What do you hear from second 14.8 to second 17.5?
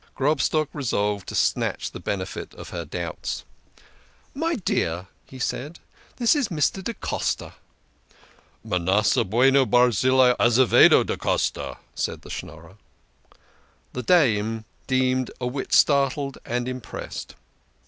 seemed a whit startled and impressed.